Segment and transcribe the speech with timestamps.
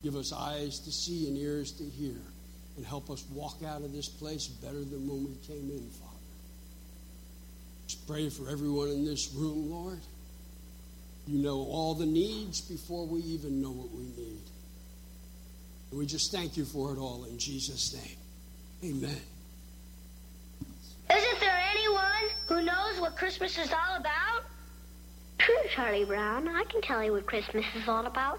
[0.00, 2.14] Give us eyes to see and ears to hear,
[2.76, 6.14] and help us walk out of this place better than when we came in, Father.
[7.88, 9.98] Just pray for everyone in this room, Lord.
[11.26, 14.42] You know all the needs before we even know what we need.
[15.90, 18.94] And we just thank you for it all in Jesus' name.
[18.94, 19.20] Amen.
[21.10, 24.44] Isn't there anyone who knows what Christmas is all about?
[25.38, 26.46] True, Charlie Brown.
[26.46, 28.38] I can tell you what Christmas is all about.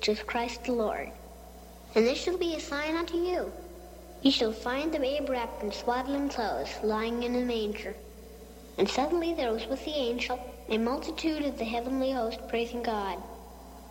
[0.00, 1.10] which is Christ the Lord.
[1.94, 3.52] And this shall be a sign unto you.
[4.22, 7.94] You shall find the babe wrapped in swaddling clothes, lying in a manger.
[8.78, 13.18] And suddenly there was with the angel a multitude of the heavenly host praising God,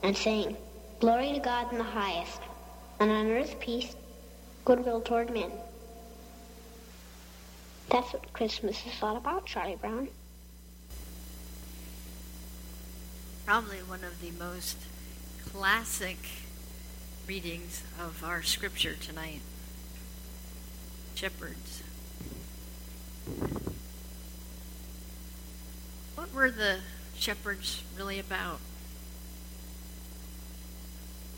[0.01, 0.57] and saying,
[0.99, 2.41] Glory to God in the highest,
[2.99, 3.95] and on earth peace,
[4.65, 5.51] goodwill toward men.
[7.91, 10.07] That's what Christmas is all about, Charlie Brown.
[13.45, 14.77] Probably one of the most
[15.45, 16.17] classic
[17.27, 19.41] readings of our scripture tonight.
[21.15, 21.83] Shepherds.
[26.15, 26.79] What were the
[27.15, 28.59] shepherds really about?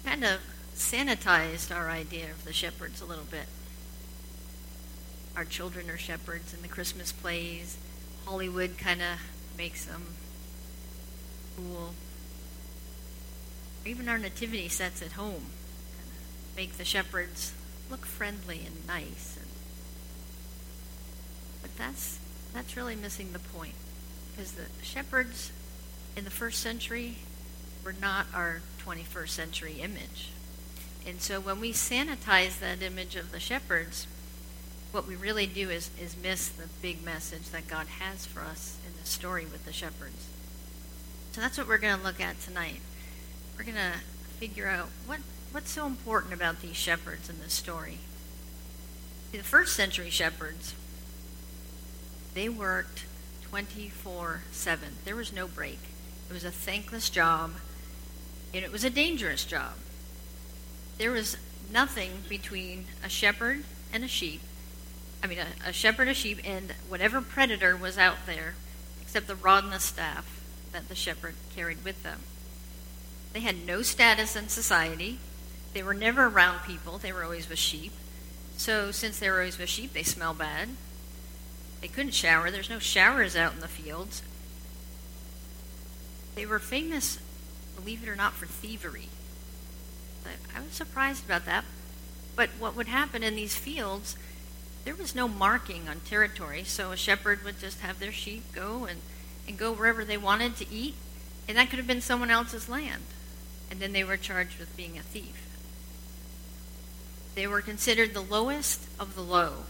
[0.05, 0.39] Kind of
[0.75, 3.47] sanitized our idea of the shepherds a little bit.
[5.35, 7.77] Our children are shepherds in the Christmas plays.
[8.25, 9.19] Hollywood kind of
[9.57, 10.03] makes them
[11.55, 11.94] cool
[13.85, 15.47] even our nativity sets at home
[16.55, 17.53] make the shepherds
[17.89, 19.38] look friendly and nice.
[19.38, 19.47] And,
[21.61, 22.19] but that's
[22.53, 23.75] that's really missing the point,
[24.31, 25.51] because the shepherds
[26.17, 27.17] in the first century
[27.83, 30.31] were not our 21st century image.
[31.07, 34.06] And so when we sanitize that image of the shepherds,
[34.91, 38.77] what we really do is, is miss the big message that God has for us
[38.85, 40.27] in the story with the shepherds.
[41.31, 42.81] So that's what we're going to look at tonight
[43.57, 44.00] we're going to
[44.39, 45.19] figure out what,
[45.51, 48.00] what's so important about these shepherds in this story.
[49.31, 50.75] The first century shepherds,
[52.34, 53.06] they worked
[53.44, 54.89] 24 7.
[55.06, 55.79] There was no break.
[56.29, 57.51] It was a thankless job,
[58.53, 59.73] and it was a dangerous job.
[60.97, 61.38] There was
[61.72, 63.63] nothing between a shepherd
[63.94, 64.41] and a sheep.
[65.23, 68.56] I mean, a, a shepherd, a sheep, and whatever predator was out there,
[69.01, 70.41] except the rod and the staff
[70.72, 72.22] that the shepherd carried with them.
[73.34, 75.19] They had no status in society.
[75.74, 76.97] They were never around people.
[76.97, 77.94] They were always with sheep.
[78.58, 80.69] So since they were always with sheep, they smell bad.
[81.80, 82.52] They couldn't shower.
[82.52, 84.22] There's no showers out in the fields.
[86.36, 87.19] They were famous,
[87.75, 89.09] believe it or not, for thievery.
[90.56, 91.63] I was surprised about that.
[92.36, 94.16] But what would happen in these fields,
[94.86, 98.86] there was no marking on territory, so a shepherd would just have their sheep go
[98.86, 99.00] and,
[99.48, 100.96] and go wherever they wanted to eat,
[101.48, 103.03] and that could have been someone else's land
[103.71, 105.47] and then they were charged with being a thief.
[107.33, 109.63] They were considered the lowest of the low.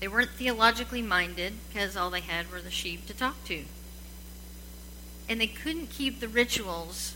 [0.00, 3.62] They weren't theologically minded because all they had were the sheep to talk to.
[5.28, 7.14] And they couldn't keep the rituals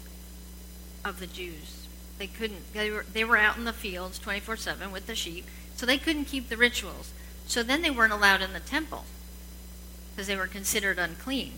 [1.04, 1.88] of the Jews.
[2.18, 2.72] They couldn't.
[2.72, 5.98] They were, they were out in the fields 24 7 with the sheep, so they
[5.98, 7.12] couldn't keep the rituals.
[7.48, 9.04] So then they weren't allowed in the temple
[10.14, 11.54] because they were considered unclean.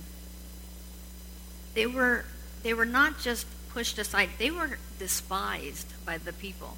[1.74, 2.24] They were,
[2.62, 4.30] they were not just pushed aside.
[4.38, 6.76] They were despised by the people.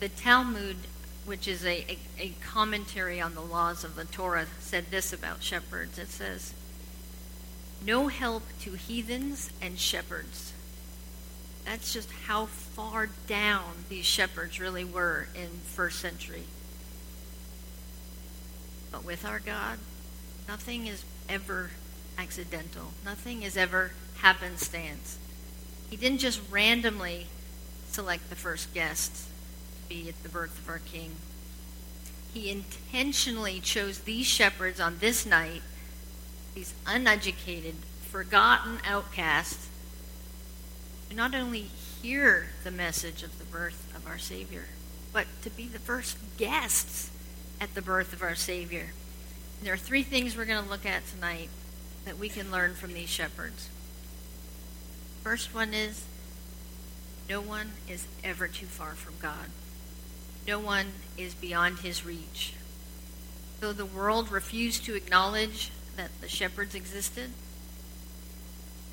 [0.00, 0.76] The Talmud,
[1.24, 5.42] which is a, a, a, commentary on the laws of the Torah, said this about
[5.42, 5.98] shepherds.
[5.98, 6.54] It says,
[7.84, 10.52] No help to heathens and shepherds.
[11.64, 16.44] That's just how far down these shepherds really were in first century.
[18.90, 19.78] But with our God,
[20.48, 21.70] nothing is ever
[22.18, 22.92] accidental.
[23.04, 25.18] Nothing is ever happenstance.
[25.90, 27.26] He didn't just randomly
[27.90, 29.28] select the first guests
[29.82, 31.16] to be at the birth of our King.
[32.32, 35.62] He intentionally chose these shepherds on this night,
[36.54, 39.68] these uneducated, forgotten outcasts,
[41.08, 41.62] to not only
[42.02, 44.66] hear the message of the birth of our Savior,
[45.12, 47.10] but to be the first guests
[47.60, 48.92] at the birth of our Savior.
[49.58, 51.48] And there are three things we're going to look at tonight
[52.04, 53.68] that we can learn from these shepherds.
[55.22, 56.04] First one is
[57.28, 59.50] no one is ever too far from God.
[60.48, 60.86] No one
[61.18, 62.54] is beyond his reach.
[63.60, 67.30] Though the world refused to acknowledge that the shepherds existed,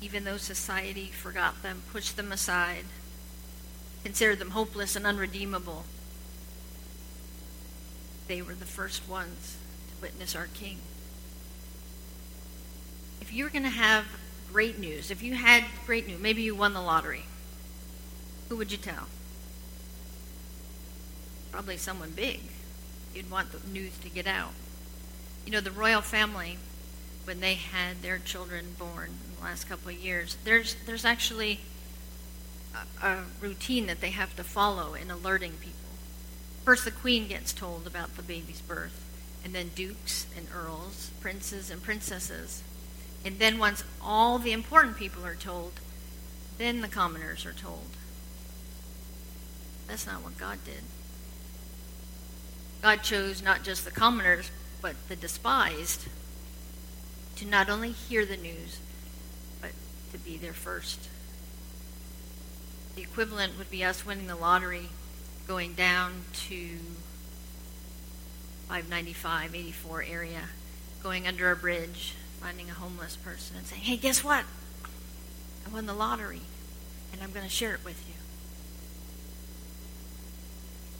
[0.02, 2.84] even though society forgot them, pushed them aside,
[4.04, 5.84] considered them hopeless and unredeemable,
[8.28, 9.56] they were the first ones
[9.88, 10.78] to witness our King.
[13.22, 14.04] If you were going to have
[14.52, 17.24] great news, if you had great news, maybe you won the lottery,
[18.48, 19.06] who would you tell?
[21.52, 22.40] Probably someone big.
[23.14, 24.52] You'd want the news to get out.
[25.44, 26.58] You know, the royal family,
[27.24, 31.60] when they had their children born in the last couple of years, there's there's actually
[33.02, 35.78] a, a routine that they have to follow in alerting people.
[36.64, 39.04] First, the queen gets told about the baby's birth,
[39.44, 42.62] and then dukes and earls, princes and princesses.
[43.24, 45.72] And then, once all the important people are told,
[46.56, 47.88] then the commoners are told.
[49.86, 50.82] That's not what God did.
[52.82, 54.50] God chose not just the commoners,
[54.80, 56.06] but the despised
[57.36, 58.78] to not only hear the news,
[59.60, 59.70] but
[60.12, 61.08] to be there first.
[62.96, 64.88] The equivalent would be us winning the lottery,
[65.46, 66.78] going down to
[68.68, 70.40] 595, 84 area,
[71.02, 74.44] going under a bridge, finding a homeless person, and saying, hey, guess what?
[75.66, 76.42] I won the lottery,
[77.12, 78.14] and I'm going to share it with you.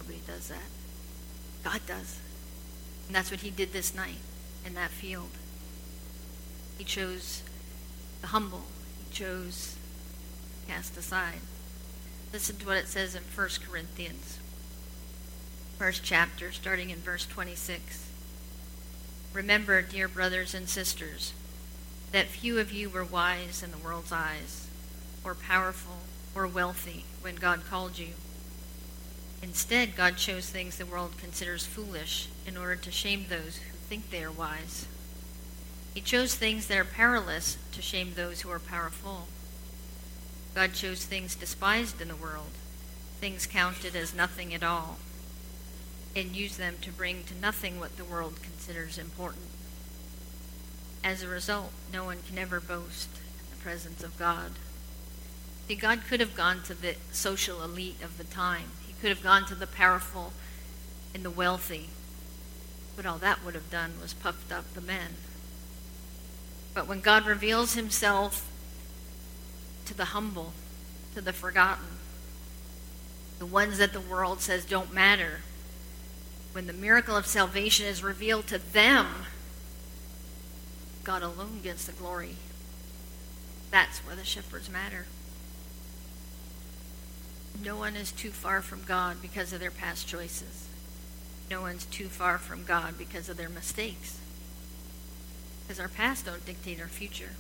[0.01, 0.69] Nobody does that.
[1.65, 2.19] God does.
[3.07, 4.19] And that's what he did this night
[4.65, 5.31] in that field.
[6.77, 7.43] He chose
[8.21, 8.65] the humble.
[8.99, 9.77] He chose
[10.69, 11.41] cast aside.
[12.33, 14.39] Listen to what it says in 1 Corinthians,
[15.79, 18.08] first chapter, starting in verse 26.
[19.33, 21.33] Remember, dear brothers and sisters,
[22.13, 24.69] that few of you were wise in the world's eyes,
[25.23, 25.99] or powerful,
[26.35, 28.15] or wealthy when God called you.
[29.43, 34.11] Instead, God chose things the world considers foolish in order to shame those who think
[34.11, 34.87] they are wise.
[35.95, 39.29] He chose things that are powerless to shame those who are powerful.
[40.55, 42.51] God chose things despised in the world,
[43.21, 44.99] things counted as nothing at all,
[46.19, 49.47] and use them to bring to nothing what the world considers important.
[51.05, 54.53] As a result, no one can ever boast in the presence of God.
[55.69, 59.23] See, God could have gone to the social elite of the time He could have
[59.23, 60.33] gone to the powerful
[61.15, 61.89] and the wealthy.
[62.97, 65.13] But all that would have done was puffed up the men.
[66.75, 68.49] But when God reveals himself
[69.87, 70.53] to the humble,
[71.15, 71.99] to the forgotten,
[73.39, 75.41] the ones that the world says don't matter,
[76.53, 79.07] when the miracle of salvation is revealed to them,
[81.05, 82.37] God alone gets the glory.
[83.71, 85.07] That's where the shepherds matter.
[87.63, 90.69] No one is too far from God because of their past choices.
[91.51, 94.19] No one's too far from God because of their mistakes.
[95.67, 97.33] Because our past don't dictate our future.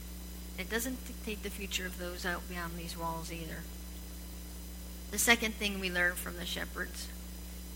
[0.58, 3.62] It doesn't dictate the future of those out beyond these walls either.
[5.10, 7.08] The second thing we learn from the shepherds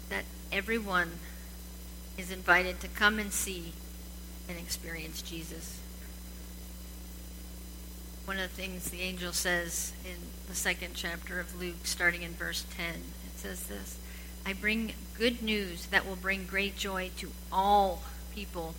[0.09, 1.11] that everyone
[2.19, 3.73] is invited to come and see
[4.49, 5.81] and experience Jesus
[8.25, 10.17] one of the things the angel says in
[10.49, 12.87] the second chapter of Luke, starting in verse 10.
[12.87, 13.99] It says this
[14.47, 18.03] I bring good news that will bring great joy to all
[18.35, 18.75] people.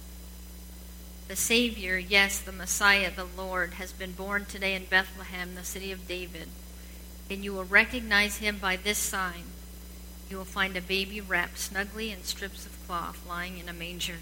[1.27, 5.91] The Savior, yes, the Messiah, the Lord, has been born today in Bethlehem, the city
[5.91, 6.47] of David.
[7.29, 9.43] And you will recognize him by this sign.
[10.33, 14.15] You will find a baby wrapped snugly in strips of cloth lying in a manger.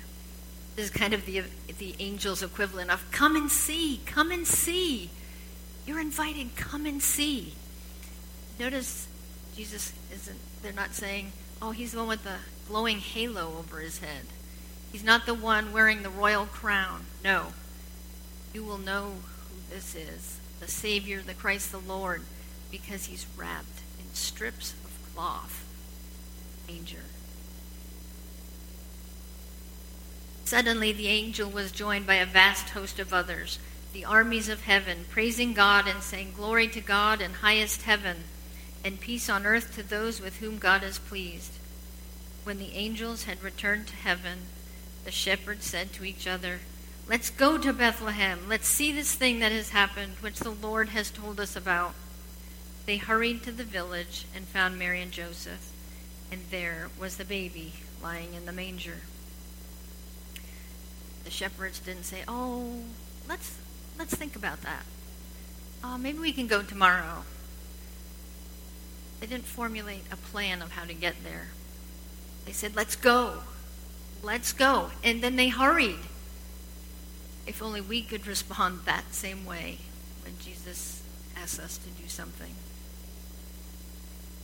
[0.75, 1.43] This is kind of the,
[1.79, 5.09] the angel's equivalent of come and see, come and see.
[5.87, 7.53] You're invited, come and see.
[8.59, 9.07] Notice
[9.55, 13.99] Jesus isn't, they're not saying, oh, he's the one with the glowing halo over his
[13.99, 14.25] head.
[14.91, 17.05] He's not the one wearing the royal crown.
[17.23, 17.53] No.
[18.53, 19.13] You will know
[19.47, 22.23] who this is the Savior, the Christ the Lord,
[22.69, 25.69] because he's wrapped in strips of cloth.
[26.67, 27.03] Manger.
[30.45, 33.57] Suddenly the angel was joined by a vast host of others,
[33.93, 38.17] the armies of heaven, praising God and saying, Glory to God in highest heaven,
[38.83, 41.53] and peace on earth to those with whom God is pleased.
[42.43, 44.39] When the angels had returned to heaven,
[45.05, 46.59] the shepherds said to each other,
[47.07, 48.39] Let's go to Bethlehem.
[48.47, 51.93] Let's see this thing that has happened, which the Lord has told us about.
[52.85, 55.71] They hurried to the village and found Mary and Joseph,
[56.31, 59.01] and there was the baby lying in the manger
[61.23, 62.83] the shepherds didn't say, "Oh,
[63.27, 63.57] let's
[63.97, 64.85] let's think about that.
[65.83, 67.23] Uh, maybe we can go tomorrow.
[69.19, 71.49] They didn't formulate a plan of how to get there.
[72.45, 73.41] They said, let's go.
[74.23, 74.89] Let's go.
[75.03, 75.99] And then they hurried.
[77.45, 79.77] If only we could respond that same way
[80.23, 81.03] when Jesus
[81.37, 82.55] asks us to do something.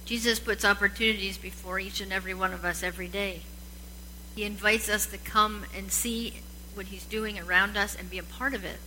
[0.07, 3.41] Jesus puts opportunities before each and every one of us every day.
[4.37, 6.39] He invites us to come and see
[6.75, 8.77] what he's doing around us and be a part of it.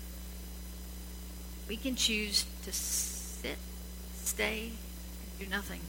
[1.68, 3.58] We can choose to sit,
[4.14, 5.80] stay, and do nothing.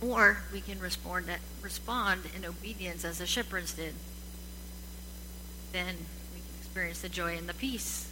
[0.00, 1.26] Or we can respond,
[1.60, 3.94] respond in obedience as the shepherds did.
[5.72, 5.96] Then
[6.32, 8.08] we can experience the joy and the peace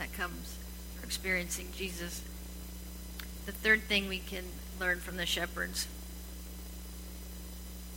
[0.00, 0.56] that comes
[0.96, 2.20] from experiencing Jesus.
[3.46, 4.44] The third thing we can
[4.80, 5.86] learn from the shepherds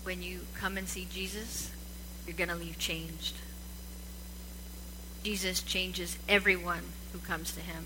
[0.03, 1.71] when you come and see Jesus,
[2.27, 3.35] you're going to leave changed.
[5.23, 7.85] Jesus changes everyone who comes to him.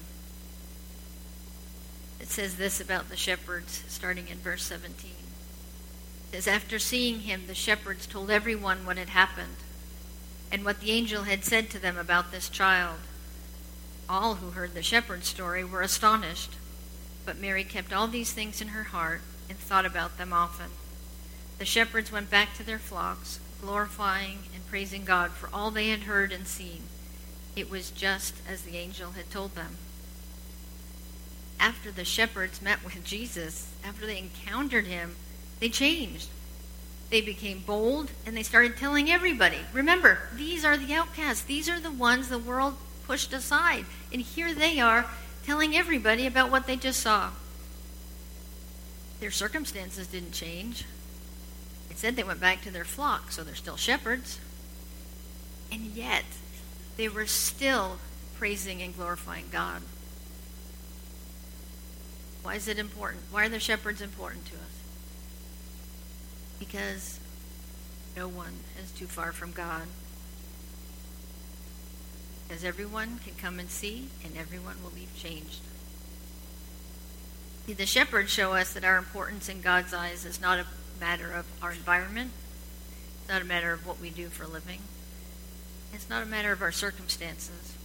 [2.19, 5.11] It says this about the shepherds, starting in verse 17.
[6.33, 9.57] It says, After seeing him, the shepherds told everyone what had happened
[10.51, 12.97] and what the angel had said to them about this child.
[14.09, 16.53] All who heard the shepherd's story were astonished,
[17.27, 19.19] but Mary kept all these things in her heart
[19.49, 20.67] and thought about them often.
[21.59, 26.03] The shepherds went back to their flocks, glorifying and praising God for all they had
[26.03, 26.83] heard and seen.
[27.53, 29.75] It was just as the angel had told them.
[31.59, 35.15] After the shepherds met with Jesus, after they encountered him,
[35.59, 36.29] they changed.
[37.09, 39.59] They became bold and they started telling everybody.
[39.73, 41.43] Remember, these are the outcasts.
[41.43, 43.85] These are the ones the world pushed aside.
[44.13, 45.07] And here they are
[45.47, 47.29] telling everybody about what they just saw.
[49.21, 50.83] Their circumstances didn't change.
[51.89, 54.39] It said they went back to their flock, so they're still shepherds.
[55.71, 56.25] And yet,
[56.97, 57.97] they were still
[58.37, 59.83] praising and glorifying God.
[62.43, 63.23] Why is it important?
[63.31, 64.83] Why are the shepherds important to us?
[66.59, 67.21] Because
[68.17, 69.83] no one is too far from God.
[72.47, 75.61] Because everyone can come and see, and everyone will leave changed.
[77.67, 80.65] The shepherds show us that our importance in God's eyes is not a
[81.01, 82.31] matter of our environment,
[83.19, 84.79] it's not a matter of what we do for a living.
[85.93, 87.75] It's not a matter of our circumstances.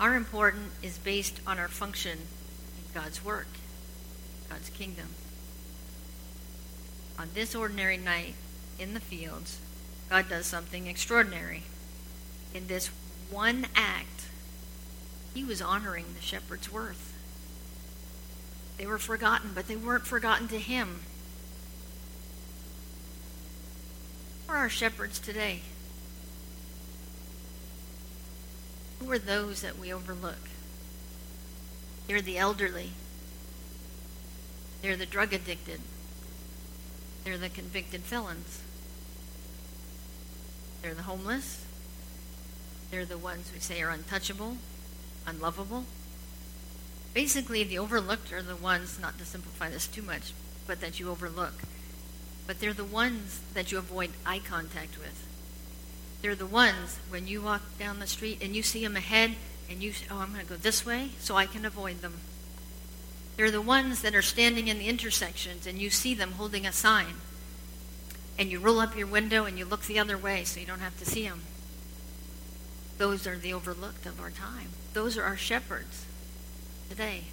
[0.00, 3.48] Our importance is based on our function in God's work,
[4.50, 5.08] God's kingdom.
[7.18, 8.34] On this ordinary night
[8.78, 9.58] in the fields,
[10.10, 11.62] God does something extraordinary.
[12.56, 12.88] In this
[13.30, 14.28] one act,
[15.34, 17.12] he was honoring the shepherd's worth.
[18.78, 21.00] They were forgotten, but they weren't forgotten to him.
[24.46, 25.60] Where are our shepherds today?
[29.00, 30.48] Who are those that we overlook?
[32.06, 32.92] They're the elderly.
[34.80, 35.82] They're the drug addicted.
[37.22, 38.62] They're the convicted felons.
[40.80, 41.65] They're the homeless.
[42.90, 44.56] They're the ones we say are untouchable,
[45.26, 45.84] unlovable.
[47.14, 50.32] Basically, the overlooked are the ones, not to simplify this too much,
[50.66, 51.54] but that you overlook.
[52.46, 55.26] But they're the ones that you avoid eye contact with.
[56.22, 59.34] They're the ones when you walk down the street and you see them ahead
[59.70, 62.14] and you say, oh, I'm going to go this way so I can avoid them.
[63.36, 66.72] They're the ones that are standing in the intersections and you see them holding a
[66.72, 67.14] sign.
[68.38, 70.80] And you roll up your window and you look the other way so you don't
[70.80, 71.42] have to see them.
[72.98, 74.70] Those are the overlooked of our time.
[74.94, 76.06] Those are our shepherds
[76.88, 77.24] today.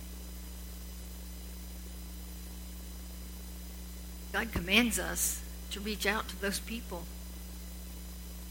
[4.33, 5.41] God commands us
[5.71, 7.03] to reach out to those people.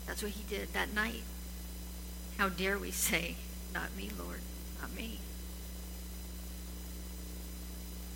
[0.06, 1.22] That's what he did that night.
[2.38, 3.36] How dare we say,
[3.74, 4.40] Not me, Lord,
[4.80, 5.18] not me.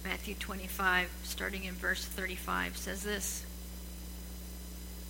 [0.05, 3.45] Matthew 25, starting in verse 35, says this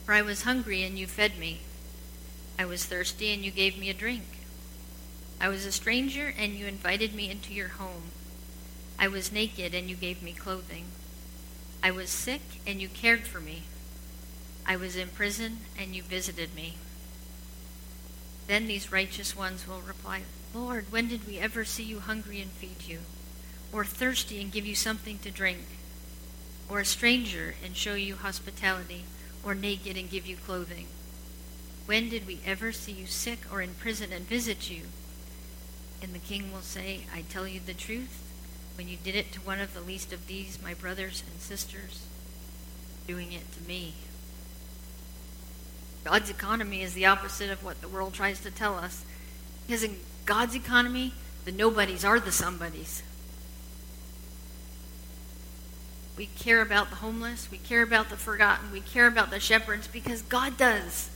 [0.05, 1.61] For I was hungry, and you fed me.
[2.59, 4.25] I was thirsty, and you gave me a drink.
[5.41, 8.11] I was a stranger, and you invited me into your home.
[8.99, 10.87] I was naked, and you gave me clothing.
[11.83, 13.65] I was sick, and you cared for me.
[14.67, 16.77] I was in prison, and you visited me.
[18.47, 20.23] Then these righteous ones will reply,
[20.55, 23.01] Lord, when did we ever see you hungry and feed you,
[23.73, 25.67] or thirsty and give you something to drink,
[26.69, 29.05] or a stranger and show you hospitality,
[29.45, 30.87] or naked and give you clothing?
[31.87, 34.83] When did we ever see you sick or in prison and visit you?
[36.03, 38.23] And the king will say, I tell you the truth,
[38.77, 42.05] when you did it to one of the least of these, my brothers and sisters,
[43.07, 43.95] doing it to me.
[46.05, 49.05] God's economy is the opposite of what the world tries to tell us.
[49.67, 51.13] Because in God's economy,
[51.45, 53.03] the nobodies are the somebodies.
[56.17, 57.49] We care about the homeless.
[57.51, 58.73] We care about the forgotten.
[58.73, 61.11] We care about the shepherds because God does.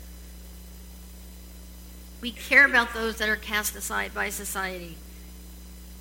[2.20, 4.96] We care about those that are cast aside by society,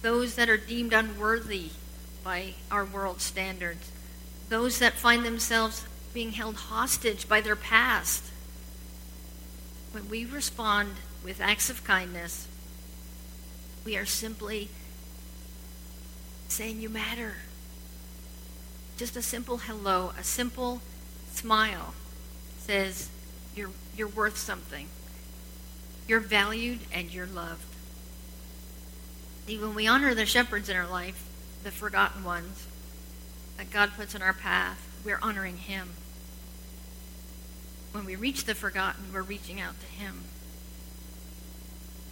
[0.01, 1.69] those that are deemed unworthy
[2.23, 3.91] by our world standards,
[4.49, 8.23] those that find themselves being held hostage by their past.
[9.91, 12.47] When we respond with acts of kindness,
[13.85, 14.69] we are simply
[16.49, 17.35] saying, You matter.
[18.97, 20.81] Just a simple hello, a simple
[21.31, 21.93] smile
[22.57, 23.09] says,
[23.55, 24.87] You're, you're worth something.
[26.09, 27.63] You're valued and you're loved.
[29.45, 31.23] See, when we honor the shepherds in our life,
[31.63, 32.65] the forgotten ones
[33.57, 35.89] that God puts in our path, we're honoring Him.
[37.91, 40.21] When we reach the forgotten, we're reaching out to Him.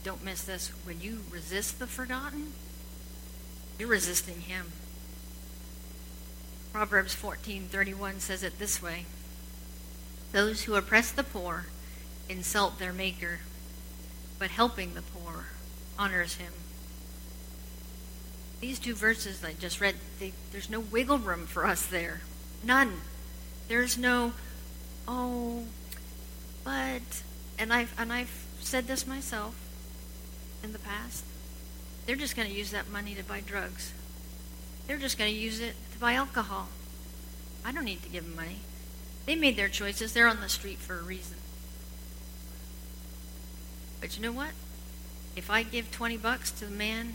[0.04, 0.68] Don't miss this.
[0.84, 2.54] When you resist the forgotten,
[3.80, 4.74] you're resisting Him.
[6.72, 9.08] Proverbs 14:31 says it this way:
[10.34, 11.66] Those who oppress the poor
[12.30, 13.40] insult their maker,
[14.40, 15.46] but helping the poor
[15.98, 16.54] honors him.
[18.60, 22.22] These two verses I just read, they, there's no wiggle room for us there.
[22.64, 22.94] None.
[23.68, 24.34] There's no,
[25.08, 25.64] oh,
[26.64, 27.24] but,
[27.60, 29.56] and I've, and I've said this myself
[30.64, 31.24] in the past.
[32.06, 33.94] They're just going to use that money to buy drugs.
[34.88, 36.70] They're just going to use it to buy alcohol.
[37.66, 38.60] I don't need to give them money.
[39.26, 40.14] They made their choices.
[40.14, 41.38] They're on the street for a reason.
[44.00, 44.52] But you know what?
[45.36, 47.14] If I give 20 bucks to the man,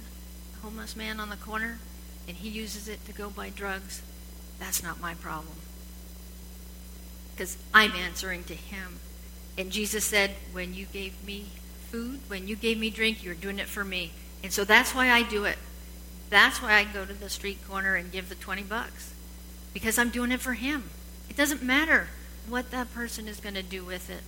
[0.63, 1.79] homeless man on the corner,
[2.29, 4.03] and he uses it to go buy drugs,
[4.59, 5.57] that's not my problem.
[7.33, 9.01] Because I'm answering to him.
[9.59, 11.47] And Jesus said, when you gave me
[11.91, 14.13] food, when you gave me drink, you're doing it for me.
[14.43, 15.59] And so that's why I do it.
[16.31, 19.13] That's why I go to the street corner and give the 20 bucks.
[19.75, 20.91] Because I'm doing it for him.
[21.29, 22.09] It doesn't matter
[22.49, 24.23] what that person is going to do with it.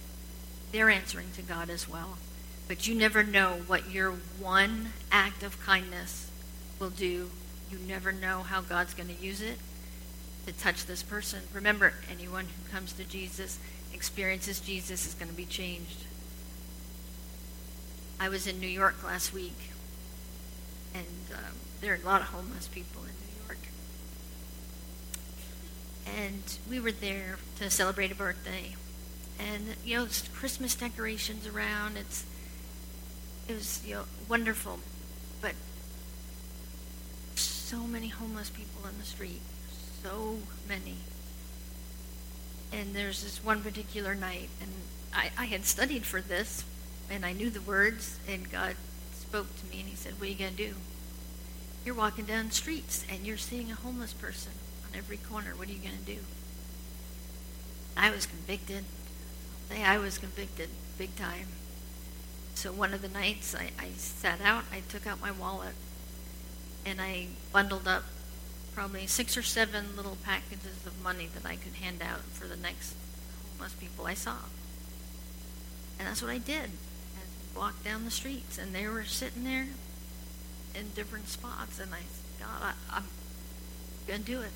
[0.72, 2.18] They're answering to God as well.
[2.66, 6.30] But you never know what your one act of kindness
[6.78, 7.30] will do.
[7.70, 9.58] You never know how God's going to use it
[10.46, 11.40] to touch this person.
[11.52, 13.58] Remember, anyone who comes to Jesus,
[13.92, 16.04] experiences Jesus, is going to be changed.
[18.20, 19.70] I was in New York last week,
[20.94, 23.58] and um, there are a lot of homeless people in New York.
[26.06, 28.76] And we were there to celebrate a birthday.
[29.38, 31.96] And, you know, there's Christmas decorations around.
[31.96, 32.24] It's
[33.48, 34.78] it was you know wonderful,
[35.40, 35.52] but
[37.36, 39.40] so many homeless people in the street,
[40.02, 40.96] so many.
[42.72, 44.70] And there's this one particular night, and
[45.14, 46.64] I, I had studied for this,
[47.10, 48.74] and I knew the words, and God
[49.12, 50.74] spoke to me, and He said, "What are you gonna do?
[51.84, 54.52] You're walking down streets, and you're seeing a homeless person
[54.86, 55.54] on every corner.
[55.54, 56.18] What are you gonna do?"
[57.96, 58.84] I was convicted.
[59.70, 61.48] I was convicted big time.
[62.54, 65.74] So one of the nights I, I sat out, I took out my wallet,
[66.86, 68.04] and I bundled up
[68.74, 72.56] probably six or seven little packages of money that I could hand out for the
[72.56, 72.94] next
[73.52, 74.36] homeless people I saw.
[75.98, 76.70] And that's what I did.
[77.16, 79.68] I walked down the streets, and they were sitting there
[80.74, 83.04] in different spots, and I said, God, I, I'm
[84.06, 84.50] going to do it.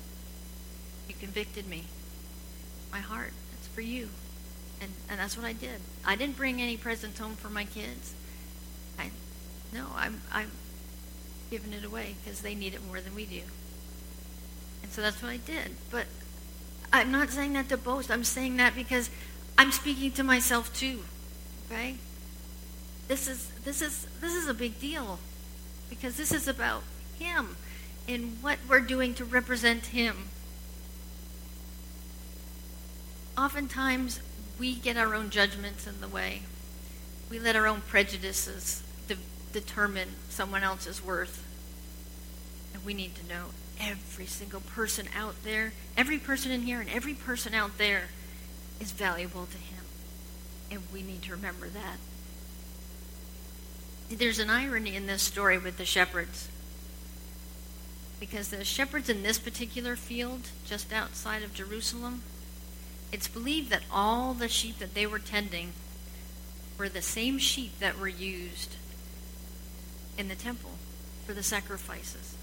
[1.07, 1.85] You convicted me.
[2.91, 4.09] My heart, it's for you
[4.81, 5.81] and, and that's what I did.
[6.05, 8.13] I didn't bring any presents home for my kids.
[8.97, 9.11] I,
[9.73, 10.51] no, I'm I'm
[11.49, 13.41] giving it away because they need it more than we do.
[14.83, 15.75] And so that's what I did.
[15.91, 16.05] But
[16.91, 18.11] I'm not saying that to boast.
[18.11, 19.09] I'm saying that because
[19.57, 20.99] I'm speaking to myself too.
[21.65, 21.95] Okay?
[23.07, 25.19] This is this is this is a big deal
[25.89, 26.83] because this is about
[27.17, 27.55] him
[28.07, 30.29] and what we're doing to represent him.
[33.37, 34.21] Oftentimes
[34.59, 36.41] we get our own judgments in the way.
[37.29, 39.15] We let our own prejudices de-
[39.53, 41.45] determine someone else's worth.
[42.73, 43.45] And we need to know
[43.79, 48.09] every single person out there, every person in here, and every person out there
[48.79, 49.85] is valuable to Him.
[50.69, 51.97] And we need to remember that.
[54.09, 56.49] There's an irony in this story with the shepherds.
[58.19, 62.23] Because the shepherds in this particular field, just outside of Jerusalem,
[63.11, 65.73] it's believed that all the sheep that they were tending
[66.77, 68.75] were the same sheep that were used
[70.17, 70.71] in the temple
[71.25, 72.35] for the sacrifices.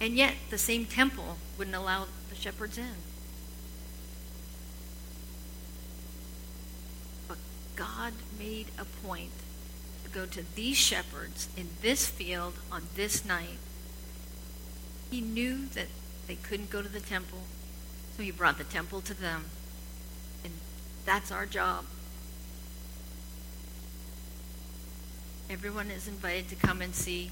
[0.00, 2.94] And yet, the same temple wouldn't allow the shepherds in.
[7.28, 7.38] But
[7.76, 9.30] God made a point
[10.04, 13.58] to go to these shepherds in this field on this night.
[15.10, 15.88] He knew that
[16.26, 17.40] they couldn't go to the temple,
[18.20, 19.46] so he brought the temple to them.
[20.44, 20.52] And
[21.06, 21.86] that's our job.
[25.48, 27.30] Everyone is invited to come and see,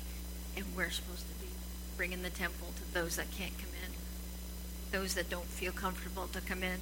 [0.57, 1.53] and we're supposed to be
[1.98, 6.40] bringing the temple to those that can't come in, those that don't feel comfortable to
[6.40, 6.81] come in.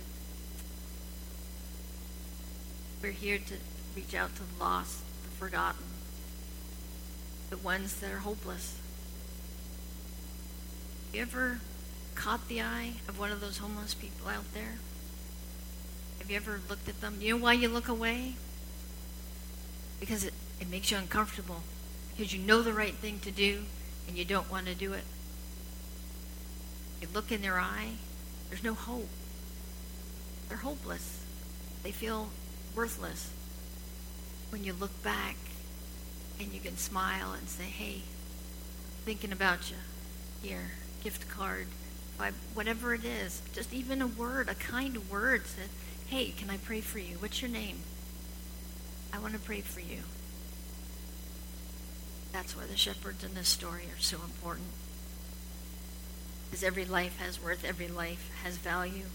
[3.03, 3.55] We're here to
[3.97, 5.85] reach out to the lost, the forgotten,
[7.51, 8.79] the ones that are hopeless.
[11.13, 11.59] You ever
[12.17, 14.79] caught the eye of one of those homeless people out there?
[16.19, 17.19] Have you ever looked at them?
[17.21, 18.35] You know why you look away?
[20.01, 21.63] Because it, it makes you uncomfortable.
[22.17, 23.63] Because you know the right thing to do
[24.09, 25.05] and you don't want to do it.
[27.01, 27.93] You look in their eye,
[28.49, 29.09] there's no hope.
[30.49, 31.25] They're hopeless.
[31.83, 32.31] They feel
[32.75, 33.31] worthless.
[34.51, 35.37] When you look back
[36.41, 38.03] and you can smile and say, hey,
[39.05, 39.77] thinking about you.
[40.43, 41.67] Here, gift card,
[42.55, 43.43] whatever it is.
[43.53, 45.69] Just even a word, a kind word said,
[46.07, 47.17] hey, can I pray for you?
[47.19, 47.79] What's your name?
[49.13, 50.03] I want to pray for you.
[52.33, 54.69] That's why the shepherds in this story are so important.
[56.45, 59.07] Because every life has worth, every life has value,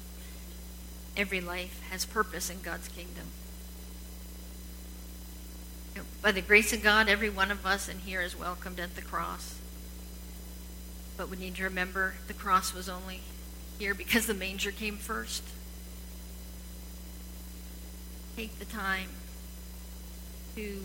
[1.16, 3.28] every life has purpose in God's kingdom.
[6.22, 9.02] By the grace of God, every one of us in here is welcomed at the
[9.02, 9.56] cross.
[11.22, 13.20] But we need to remember the cross was only
[13.78, 15.44] here because the manger came first.
[18.36, 19.10] Take the time
[20.56, 20.82] to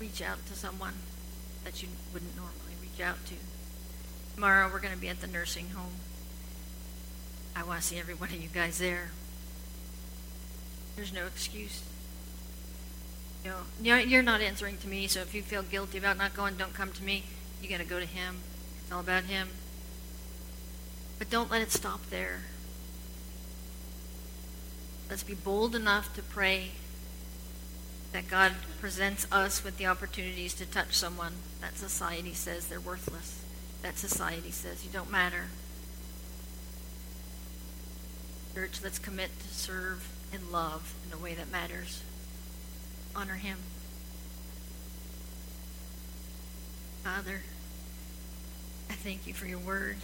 [0.00, 0.94] reach out to someone
[1.62, 3.34] that you wouldn't normally reach out to.
[4.34, 5.96] Tomorrow we're going to be at the nursing home.
[7.54, 9.10] I want to see every one of you guys there.
[10.96, 11.82] There's no excuse.
[13.44, 13.50] You
[13.84, 16.72] know, you're not answering to me, so if you feel guilty about not going, don't
[16.72, 17.24] come to me.
[17.62, 18.36] You got to go to Him.
[18.92, 19.48] All about Him.
[21.18, 22.42] But don't let it stop there.
[25.08, 26.70] Let's be bold enough to pray
[28.12, 33.44] that God presents us with the opportunities to touch someone that society says they're worthless,
[33.82, 35.46] that society says you don't matter.
[38.54, 42.02] Church, let's commit to serve and love in a way that matters
[43.14, 43.58] honor him.
[47.02, 47.42] Father,
[48.90, 49.98] I thank you for your word.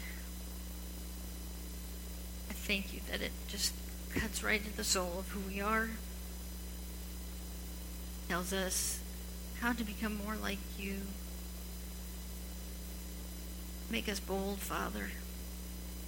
[2.49, 3.75] I thank you that it just
[4.15, 5.91] cuts right into the soul of who we are.
[8.29, 9.01] Tells us
[9.61, 10.99] how to become more like you.
[13.91, 15.11] Make us bold, Father.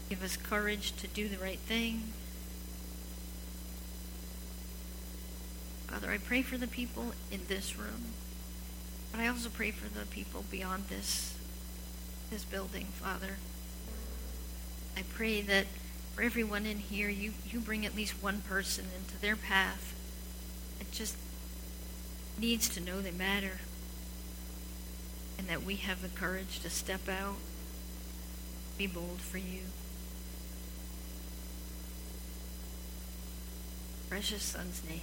[0.08, 2.12] Give us courage to do the right thing.
[5.88, 8.14] Father, I pray for the people in this room,
[9.10, 11.37] but I also pray for the people beyond this
[12.30, 13.36] this building, Father.
[14.96, 15.66] I pray that
[16.14, 19.94] for everyone in here, you, you bring at least one person into their path
[20.78, 21.16] that just
[22.38, 23.60] needs to know they matter
[25.38, 27.36] and that we have the courage to step out,
[28.76, 29.62] be bold for you.
[34.08, 35.00] Precious Son's name.